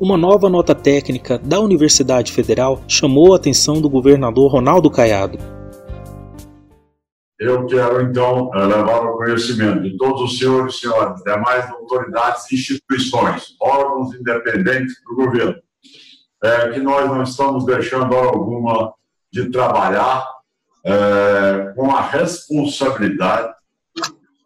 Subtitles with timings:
[0.00, 5.36] Uma nova nota técnica da Universidade Federal chamou a atenção do governador Ronaldo Caiado.
[7.36, 12.52] Eu quero, então, eh, levar ao conhecimento de todos os senhores e senhoras, demais autoridades
[12.52, 15.56] instituições, órgãos independentes do governo,
[16.44, 18.94] é, que nós não estamos deixando hora alguma
[19.32, 20.24] de trabalhar
[20.84, 23.52] é, com a responsabilidade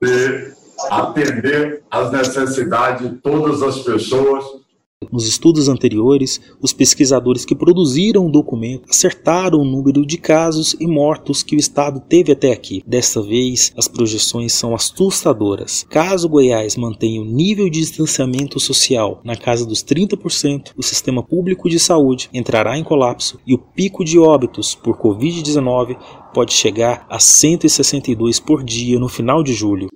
[0.00, 0.55] de
[0.91, 4.61] atender às necessidades de todas as pessoas
[5.11, 10.87] nos estudos anteriores, os pesquisadores que produziram o documento acertaram o número de casos e
[10.87, 12.83] mortos que o estado teve até aqui.
[12.87, 15.85] Desta vez, as projeções são assustadoras.
[15.89, 21.69] Caso Goiás mantenha o nível de distanciamento social na casa dos 30%, o sistema público
[21.69, 25.97] de saúde entrará em colapso e o pico de óbitos por Covid-19
[26.33, 29.89] pode chegar a 162 por dia no final de julho.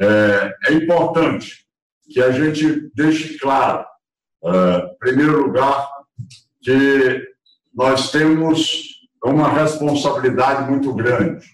[0.00, 1.64] É, é importante
[2.10, 3.84] que a gente deixe claro
[4.44, 5.88] Uh, primeiro lugar,
[6.60, 7.26] que
[7.74, 11.46] nós temos uma responsabilidade muito grande,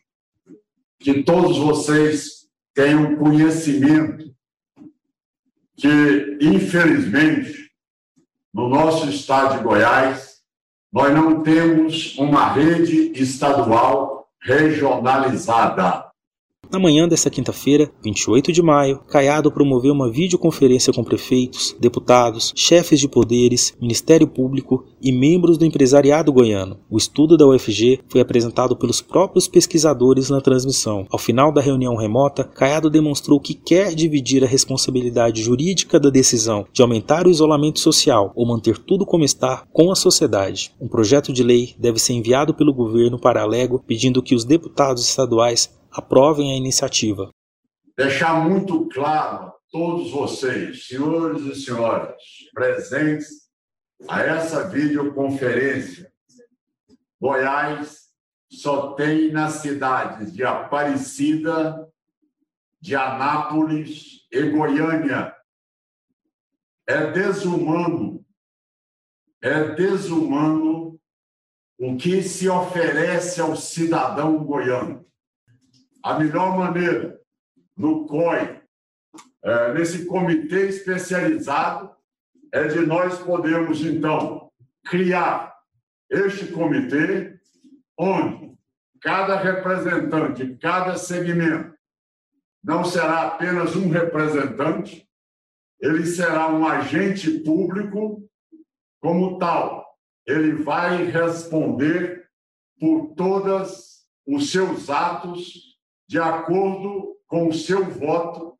[0.99, 4.31] que todos vocês tenham conhecimento
[5.77, 7.71] que, infelizmente,
[8.53, 10.41] no nosso estado de Goiás,
[10.93, 16.10] nós não temos uma rede estadual regionalizada.
[16.73, 23.01] Na manhã desta quinta-feira, 28 de maio, Caiado promoveu uma videoconferência com prefeitos, deputados, chefes
[23.01, 26.79] de poderes, Ministério Público e membros do empresariado goiano.
[26.89, 31.09] O estudo da UFG foi apresentado pelos próprios pesquisadores na transmissão.
[31.11, 36.65] Ao final da reunião remota, Caiado demonstrou que quer dividir a responsabilidade jurídica da decisão
[36.73, 40.73] de aumentar o isolamento social ou manter tudo como está com a sociedade.
[40.81, 44.45] Um projeto de lei deve ser enviado pelo governo para a Lego pedindo que os
[44.45, 47.31] deputados estaduais aprovem a iniciativa.
[47.97, 52.23] Deixar muito claro a todos vocês, senhores e senhoras,
[52.55, 53.51] presentes
[54.09, 56.11] a essa videoconferência.
[57.21, 58.09] Goiás
[58.51, 61.87] só tem nas cidades de Aparecida,
[62.81, 65.35] de Anápolis e Goiânia.
[66.87, 68.25] É desumano,
[69.43, 70.99] é desumano
[71.79, 75.10] o que se oferece ao cidadão goiano
[76.03, 77.21] a melhor maneira
[77.77, 78.61] no COI,
[79.43, 81.91] é, nesse comitê especializado,
[82.53, 84.51] é de nós podermos, então,
[84.85, 85.55] criar
[86.11, 87.39] este comitê,
[87.97, 88.51] onde
[89.01, 91.75] cada representante, cada segmento,
[92.63, 95.09] não será apenas um representante,
[95.81, 98.23] ele será um agente público
[99.01, 99.87] como tal.
[100.27, 102.29] Ele vai responder
[102.79, 105.70] por todos os seus atos
[106.11, 108.59] de acordo com o seu voto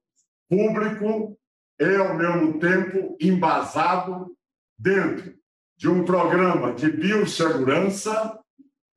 [0.49, 1.37] público
[1.81, 4.37] e, ao mesmo tempo, embasado
[4.79, 5.35] dentro
[5.77, 8.39] de um programa de biossegurança,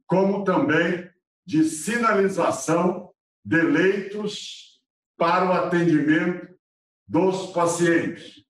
[0.06, 1.10] como também
[1.44, 3.12] de sinalização
[3.44, 4.80] de leitos
[5.18, 6.56] para o atendimento
[7.08, 8.46] dos pacientes.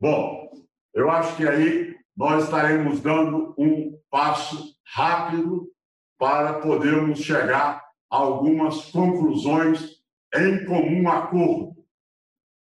[0.00, 0.50] Bom,
[0.92, 5.70] eu acho que aí nós estaremos dando um passo rápido
[6.18, 7.83] para podermos chegar
[8.14, 10.00] algumas conclusões
[10.34, 11.74] em comum acordo.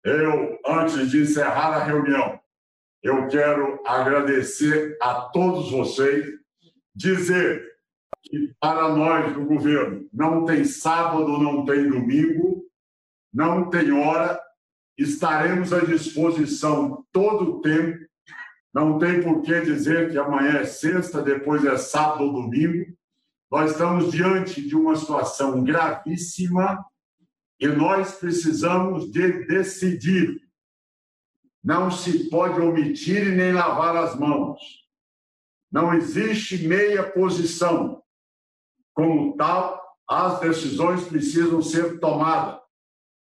[0.03, 2.39] Eu, antes de encerrar a reunião,
[3.01, 6.25] eu quero agradecer a todos vocês,
[6.95, 7.63] dizer
[8.23, 12.65] que para nós do governo não tem sábado, não tem domingo,
[13.33, 14.41] não tem hora,
[14.97, 18.03] estaremos à disposição todo o tempo.
[18.73, 22.91] Não tem por que dizer que amanhã é sexta, depois é sábado ou domingo.
[23.53, 26.83] Nós estamos diante de uma situação gravíssima
[27.59, 30.41] e nós precisamos de decidir.
[31.63, 34.59] Não se pode omitir e nem lavar as mãos.
[35.71, 38.01] Não existe meia posição.
[38.91, 42.59] Como tal, as decisões precisam ser tomadas.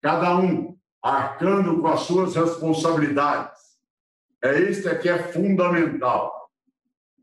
[0.01, 3.61] Cada um arcando com as suas responsabilidades.
[4.41, 6.45] É isso que é fundamental.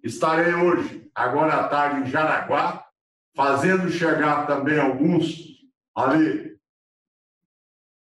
[0.03, 2.90] Estarei hoje, agora à tarde, em Jaraguá,
[3.35, 5.61] fazendo chegar também alguns
[5.95, 6.51] ali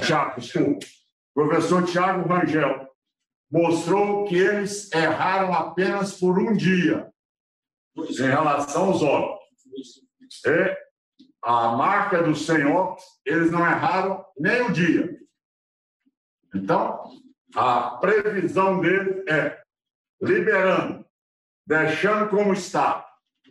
[0.00, 0.86] Tiago, desculpa.
[1.34, 2.88] Professor Tiago Rangel
[3.50, 7.12] mostrou que eles erraram apenas por um dia
[7.94, 9.38] em relação aos óbitos.
[10.46, 10.76] E
[11.42, 15.14] a marca dos 100 óbitos, eles não erraram nem o dia.
[16.54, 17.04] Então,
[17.54, 19.60] a previsão dele é
[20.22, 21.04] liberando,
[21.66, 23.06] deixando como está,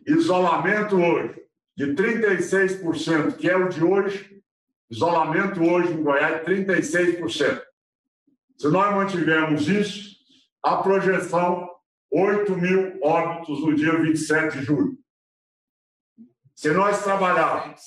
[0.08, 1.47] isolamento hoje
[1.78, 4.42] de 36%, que é o de hoje,
[4.90, 7.62] isolamento hoje em Goiás, 36%.
[8.58, 10.18] Se nós mantivermos isso,
[10.64, 11.70] a projeção
[12.12, 14.98] 8 mil óbitos no dia 27 de julho.
[16.56, 17.80] Se nós trabalharmos.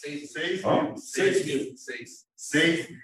[0.97, 1.77] 6 mil.
[2.37, 2.99] 6 mil.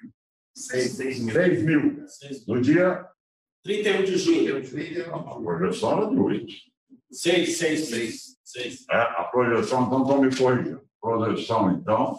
[0.55, 1.33] 6 mil.
[1.35, 2.07] 6 mil.
[2.47, 3.05] No dia.
[3.65, 4.63] 31 de julho.
[5.13, 6.55] A projeção era de 8.
[7.11, 8.37] 6, 6, 6.
[8.45, 8.85] 6.
[8.91, 10.87] É, a projeção, então, estão me corrigindo.
[11.01, 12.17] Projeção, então.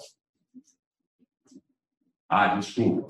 [2.29, 3.07] Ah, desculpa.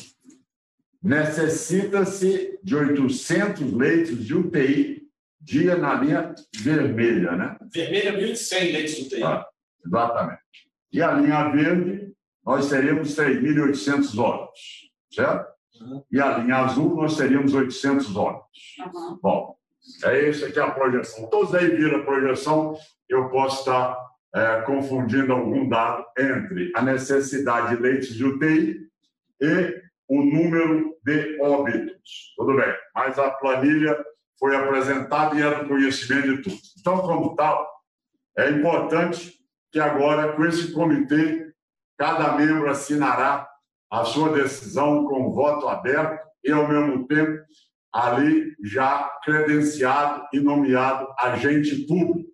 [1.01, 5.07] Necessita-se de 800 leitos de UTI
[5.39, 7.57] dia na linha vermelha, né?
[7.73, 9.23] Vermelha, 1.100 leitos de UTI.
[9.23, 9.47] Ah,
[9.85, 10.41] exatamente.
[10.91, 12.13] E a linha verde,
[12.45, 15.47] nós teríamos 3.800 óbitos, certo?
[15.79, 16.03] Uhum.
[16.11, 18.75] E a linha azul, nós teríamos 800 óbitos.
[18.79, 19.19] Uhum.
[19.21, 19.57] Bom,
[20.03, 21.29] é isso aqui a projeção.
[21.29, 22.75] Todos aí viram a projeção,
[23.09, 23.97] eu posso estar
[24.35, 28.87] é, confundindo algum dado entre a necessidade de leitos de UTI
[29.41, 32.33] e o número de óbitos.
[32.35, 33.97] Tudo bem, mas a planilha
[34.39, 36.73] foi apresentada e era do conhecimento de todos.
[36.79, 37.67] Então, como tal,
[38.37, 39.33] é importante
[39.71, 41.51] que agora, com esse comitê,
[41.97, 43.49] cada membro assinará
[43.89, 47.43] a sua decisão com voto aberto e, ao mesmo tempo,
[47.93, 52.29] ali já credenciado e nomeado agente público.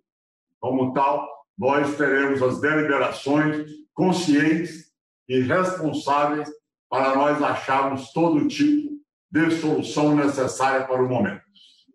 [0.60, 1.28] Como tal,
[1.58, 4.92] nós teremos as deliberações conscientes
[5.28, 6.48] e responsáveis
[6.90, 8.94] para nós acharmos todo tipo
[9.30, 11.42] de solução necessária para o momento.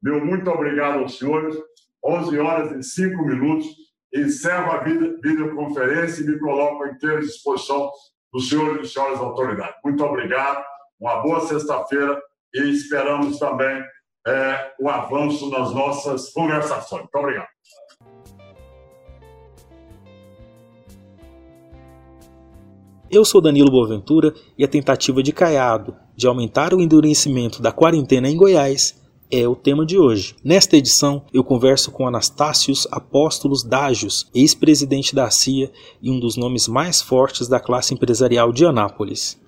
[0.02, 1.56] Meu muito obrigado aos senhores.
[2.04, 3.68] 11 horas e 5 minutos.
[4.14, 7.92] Encerro a videoconferência e me coloco à inteira disposição
[8.32, 9.76] dos senhores e senhoras autoridades.
[9.84, 10.64] Muito obrigado.
[11.00, 12.22] Uma boa sexta-feira
[12.54, 13.84] e esperamos também
[14.28, 17.02] é, o avanço nas nossas conversações.
[17.02, 17.48] Muito obrigado.
[23.12, 28.30] Eu sou Danilo Boaventura e a tentativa de Caiado de aumentar o endurecimento da quarentena
[28.30, 29.00] em Goiás
[29.32, 30.36] é o tema de hoje.
[30.44, 36.68] Nesta edição, eu converso com Anastácios Apóstolos Dágios, ex-presidente da CIA e um dos nomes
[36.68, 39.40] mais fortes da classe empresarial de Anápolis.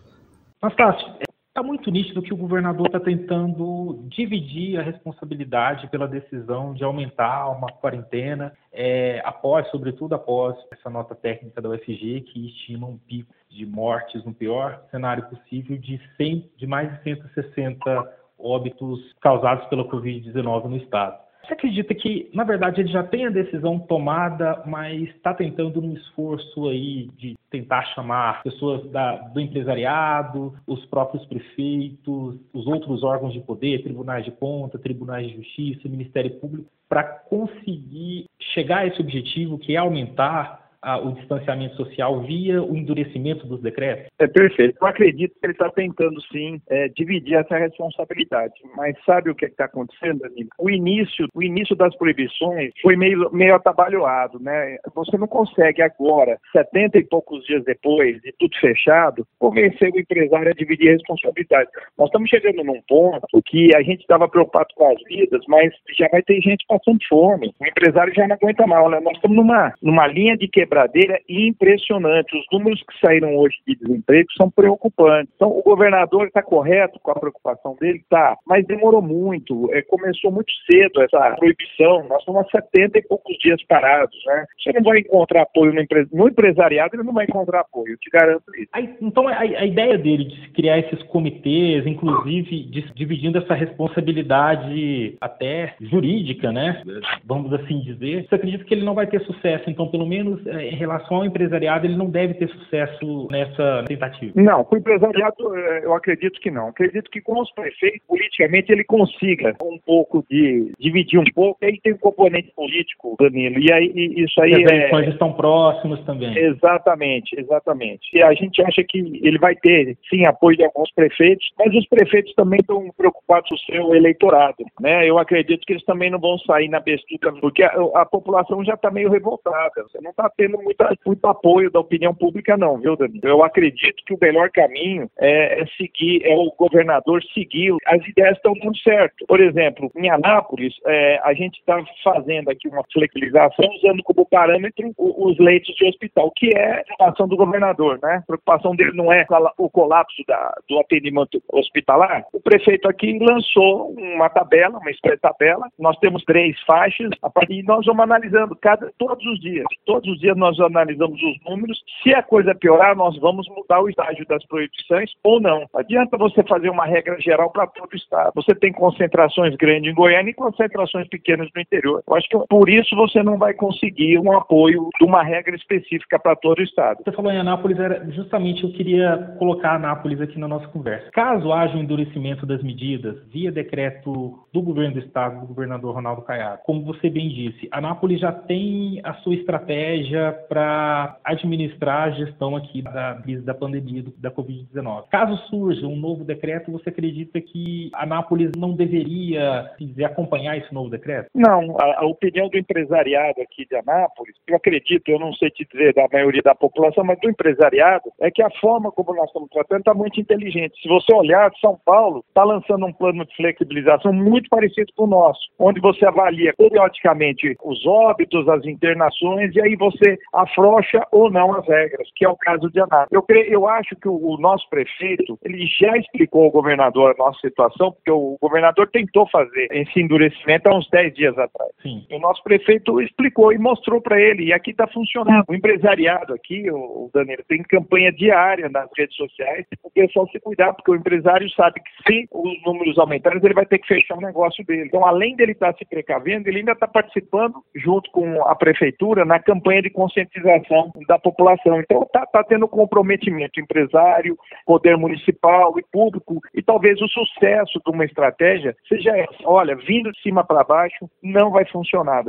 [0.61, 1.07] Anastácio,
[1.51, 7.49] está muito nítido que o governador está tentando dividir a responsabilidade pela decisão de aumentar
[7.49, 13.33] uma quarentena, é, após, sobretudo após essa nota técnica da UFG, que estima um pico
[13.49, 19.83] de mortes no pior cenário possível de, 100, de mais de 160 óbitos causados pela
[19.83, 21.19] Covid-19 no estado.
[21.43, 25.93] Você acredita que, na verdade, ele já tem a decisão tomada, mas está tentando um
[25.93, 33.33] esforço aí de tentar chamar pessoas da, do empresariado, os próprios prefeitos, os outros órgãos
[33.33, 39.01] de poder, tribunais de conta, tribunais de justiça, Ministério Público, para conseguir chegar a esse
[39.01, 44.07] objetivo que é aumentar a, o distanciamento social via o endurecimento dos decretos?
[44.19, 44.77] É perfeito.
[44.81, 48.53] Eu acredito que ele está tentando sim é, dividir essa responsabilidade.
[48.75, 50.49] Mas sabe o que está acontecendo, Danilo?
[50.59, 54.77] O início, o início das proibições foi meio, meio atabalhoado, né?
[54.95, 60.49] Você não consegue agora, 70 e poucos dias depois de tudo fechado, convencer o empresário
[60.49, 61.69] a dividir a responsabilidade.
[61.97, 66.07] Nós estamos chegando num ponto que a gente estava preocupado com as vidas, mas já
[66.09, 67.53] vai ter gente passando fome.
[67.59, 68.89] O empresário já não aguenta mal.
[68.89, 68.99] Né?
[68.99, 72.37] Nós estamos numa, numa linha de quebradeira impressionante.
[72.37, 75.33] Os números que saíram hoje de desemprego são preocupantes.
[75.35, 77.99] Então, o governador está correto com a preocupação dele?
[77.99, 78.37] Está.
[78.47, 79.69] Mas demorou muito.
[79.73, 82.07] É, começou muito cedo essa proibição.
[82.07, 84.17] Nós estamos há 70 e poucos dias parados.
[84.25, 84.45] Né?
[84.57, 86.07] Você não vai encontrar apoio no, empre...
[86.13, 87.93] no empresariado, ele não vai encontrar apoio.
[87.93, 88.69] Eu te garanto isso.
[88.71, 95.17] Aí, então, a, a, ideia dele de criar esses comitês, inclusive de, dividindo essa responsabilidade
[95.19, 96.81] até jurídica, né?
[97.25, 98.25] Vamos assim dizer.
[98.27, 99.69] Você acredita que ele não vai ter sucesso?
[99.69, 104.31] Então, pelo menos é, em relação ao empresariado, ele não deve ter sucesso nessa tentativa?
[104.35, 106.69] Não, com o empresariado, é, eu acredito que não.
[106.69, 111.63] Acredito que com os prefeitos, politicamente, ele consiga um pouco de dividir um pouco.
[111.63, 113.59] Aí tem um componente político, Danilo.
[113.59, 114.53] E aí isso aí.
[114.53, 115.09] As eleições é...
[115.09, 116.37] estão próximas também.
[116.37, 118.09] Exatamente, exatamente.
[118.13, 121.87] E a gente acha que ele vai ter, sim, apoio de alguns prefeitos, mas os
[121.87, 124.63] prefeitos também estão preocupados com o seu eleitorado.
[124.79, 125.09] Né?
[125.09, 128.73] Eu acredito que eles também não vão sair na bestuca, porque a, a população já
[128.73, 129.83] está meio revoltada.
[129.83, 133.21] Você não está tendo muita, muito apoio da opinião pública, não, viu, Danilo?
[133.23, 137.75] Eu acredito que o melhor caminho é, é seguir, é o governador seguir.
[137.85, 139.25] As ideias estão dando certo.
[139.27, 144.91] Por exemplo, em Anápolis, é, a gente está fazendo aqui uma flexibilização usando como parâmetro
[144.97, 148.17] os leitos de hospital, que é a preocupação do governador, né?
[148.17, 149.25] A preocupação dele não é
[149.57, 152.25] o colapso da, do atendimento hospitalar.
[152.33, 155.67] O prefeito aqui lançou uma tabela, uma espécie de tabela.
[155.79, 157.09] Nós temos três faixas
[157.49, 159.65] e nós vamos analisando cada, todos os dias.
[159.85, 161.81] Todos os dias nós analisamos os números.
[162.03, 165.61] Se a coisa piorar, nós vamos mudar o estágio das proibições ou não.
[165.71, 168.31] Não adianta você fazer uma regra geral para todo o estado.
[168.35, 172.03] Você tem concentrações grandes em Goiânia e concentrações pequenas no interior.
[172.07, 176.19] Eu acho que por isso você não vai conseguir um apoio de uma regra específica
[176.19, 177.03] para todo o estado.
[177.03, 181.11] Você falou em Anápolis, era justamente eu queria colocar Anápolis aqui na nossa conversa.
[181.11, 186.23] Caso haja um endurecimento das medidas via decreto do governo do estado, do governador Ronaldo
[186.23, 192.55] Caiado, como você bem disse, Anápolis já tem a sua estratégia para administrar a gestão
[192.55, 195.05] aqui da crise da pandemia da Covid-19.
[195.09, 200.89] Caso surja um novo decreto, você acredita que Anápolis não deveria dizer, acompanhar esse novo
[200.89, 201.29] decreto?
[201.33, 205.67] Não, a, a opinião do empresariado aqui de Anápolis, eu acredito, eu não sei te
[205.71, 209.49] dizer da maioria da população, mas do empresariado, é que a forma como nós estamos
[209.49, 210.79] tratando está muito inteligente.
[210.81, 215.07] Se você olhar, São Paulo está lançando um plano de flexibilização muito parecido com o
[215.07, 221.53] nosso, onde você avalia periodicamente os óbitos, as internações, e aí você afrouxa ou não
[221.53, 223.11] as regras, que é o caso de Anápolis.
[223.11, 227.17] Eu, creio, eu acho que o, o nosso prefeito, ele já explicou ao governador a
[227.17, 231.71] nossa situação, porque o governador tentou fazer esse endurecimento há uns 10 dias atrás.
[231.81, 232.05] Sim.
[232.11, 235.45] O nosso prefeito explicou e mostrou para ele, e aqui está funcionando.
[235.47, 240.73] O empresariado aqui, o Danilo, tem campanha diária nas redes sociais, o pessoal se cuidar,
[240.73, 244.21] porque o empresário sabe que se os números aumentarem, ele vai ter que fechar o
[244.21, 244.85] negócio dele.
[244.85, 249.25] Então, além dele estar tá se precavendo, ele ainda está participando, junto com a prefeitura,
[249.25, 251.79] na campanha de conscientização da população.
[251.79, 257.91] Então, está tá tendo comprometimento empresário, poder municipal e público, e talvez o sucesso de
[257.91, 259.35] uma estratégia seja essa.
[259.45, 262.23] Olha, vindo de cima para baixo, não vai funcionar.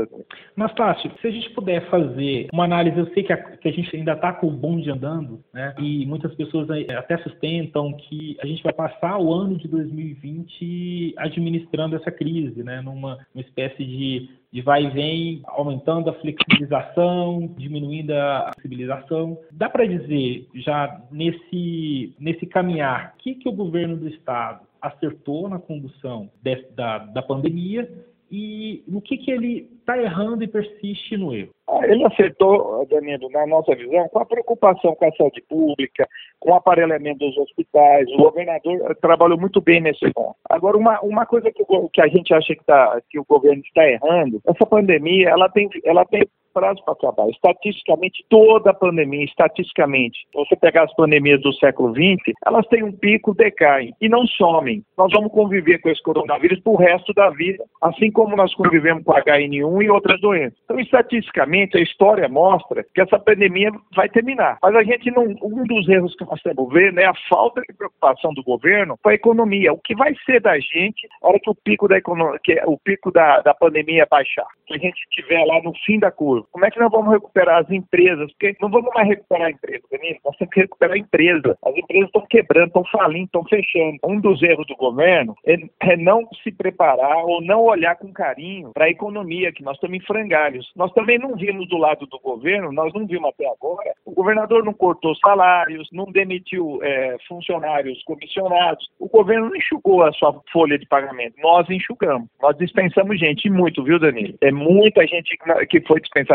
[0.57, 3.95] Nastácio, se a gente puder fazer uma análise, eu sei que a, que a gente
[3.97, 5.75] ainda está com o bonde andando, né?
[5.79, 11.97] E muitas pessoas até sustentam que a gente vai passar o ano de 2020 administrando
[11.97, 12.81] essa crise, né?
[12.83, 19.39] Numa espécie de, de vai e vem, aumentando a flexibilização, diminuindo a flexibilização.
[19.51, 25.49] Dá para dizer, já nesse, nesse caminhar, o que, que o governo do Estado acertou
[25.49, 27.91] na condução de, da, da pandemia
[28.31, 31.51] e no que, que ele está errando e persiste no erro?
[31.69, 36.09] Ah, ele acertou, Danilo, na nossa visão, com a preocupação com a saúde pública,
[36.41, 38.09] com o aparelhamento dos hospitais.
[38.13, 40.37] O governador trabalhou muito bem nesse ponto.
[40.49, 43.87] Agora, uma, uma coisa que, que a gente acha que, tá, que o governo está
[43.89, 47.29] errando, essa pandemia ela tem, ela tem prazo para acabar.
[47.31, 52.93] Estatisticamente, toda a pandemia, estatisticamente, você pegar as pandemias do século XX, elas têm um
[52.93, 54.83] pico, decaem e não somem.
[54.97, 59.13] Nós vamos conviver com esse coronavírus pro resto da vida, assim como nós convivemos com
[59.13, 60.59] HN1 e outras doenças.
[60.65, 64.59] Então, estatisticamente, a história mostra que essa pandemia vai terminar.
[64.63, 65.25] Mas a gente não.
[65.43, 69.09] Um dos erros que nós temos ver, né, a falta de preocupação do governo com
[69.09, 69.73] a economia.
[69.73, 72.65] O que vai ser da gente na hora que o pico da economia, que é
[72.67, 76.42] o pico da, da pandemia baixar, que a gente estiver lá no fim da curva?
[76.51, 78.31] Como é que nós vamos recuperar as empresas?
[78.33, 81.59] Porque não vamos mais recuperar a empresa, Danilo, nós temos que recuperar a empresa.
[81.65, 83.99] As empresas estão quebrando, estão falindo, estão fechando.
[84.05, 88.73] Um dos erros do governo é, é não se preparar ou não olhar com carinho
[88.73, 90.71] para a economia, que nós estamos em frangalhos.
[90.77, 94.65] Nós também não vimos do lado do governo, nós não vimos até agora, o governador
[94.65, 100.79] não cortou salários, não demitiu é, funcionários comissionados, o governo não enxugou a sua folha
[100.79, 101.35] de pagamento.
[101.39, 102.29] Nós enxugamos.
[102.41, 104.35] Nós dispensamos gente, muito, viu, Danilo?
[104.41, 105.37] É muita gente
[105.69, 106.32] que foi dispensada.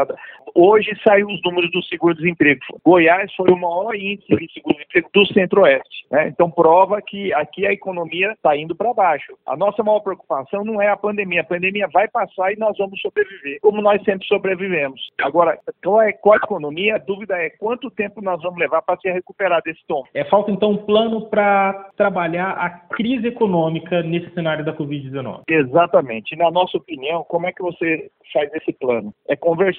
[0.56, 2.62] Hoje saiu os números do seguro-desemprego.
[2.84, 6.08] Goiás foi o maior índice de seguro-desemprego do Centro-Oeste.
[6.12, 6.30] Né?
[6.30, 9.38] Então prova que aqui a economia está indo para baixo.
[9.46, 11.42] A nossa maior preocupação não é a pandemia.
[11.42, 15.00] A pandemia vai passar e nós vamos sobreviver, como nós sempre sobrevivemos.
[15.22, 16.96] Agora, qual é, qual a economia?
[16.96, 20.04] A dúvida é quanto tempo nós vamos levar para se recuperar desse tom.
[20.14, 25.44] É, falta então um plano para trabalhar a crise econômica nesse cenário da Covid-19.
[25.48, 26.36] Exatamente.
[26.36, 29.14] Na nossa opinião, como é que você faz esse plano?
[29.28, 29.36] É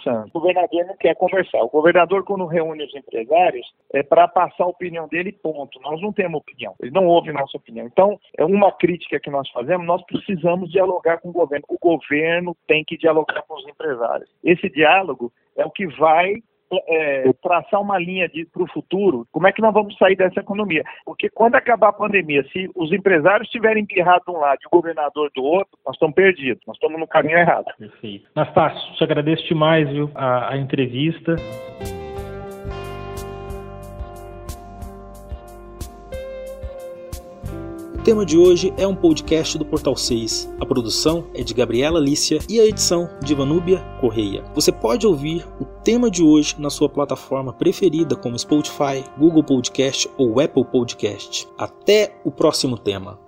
[0.09, 0.29] conversando.
[0.29, 1.63] O governador não quer conversar.
[1.63, 5.81] O governador, quando reúne os empresários, é para passar a opinião dele, ponto.
[5.81, 6.75] Nós não temos opinião.
[6.81, 7.87] Ele não ouve nossa opinião.
[7.87, 11.65] Então, é uma crítica que nós fazemos, nós precisamos dialogar com o governo.
[11.69, 14.29] O governo tem que dialogar com os empresários.
[14.43, 16.37] Esse diálogo é o que vai
[16.73, 20.85] é, traçar uma linha para o futuro, como é que nós vamos sair dessa economia?
[21.05, 24.71] Porque quando acabar a pandemia, se os empresários estiverem empirrados de um lado e o
[24.71, 27.67] governador do outro, nós estamos perdidos, nós estamos no caminho errado.
[27.79, 28.29] Perfeito.
[28.35, 31.37] Nastácio, te agradeço demais viu, a, a entrevista.
[38.09, 40.55] Tema de hoje é um podcast do Portal 6.
[40.59, 44.43] A produção é de Gabriela Lícia e a edição de Vanúbia Correia.
[44.55, 50.09] Você pode ouvir o tema de hoje na sua plataforma preferida como Spotify, Google Podcast
[50.17, 51.47] ou Apple Podcast.
[51.59, 53.28] Até o próximo tema.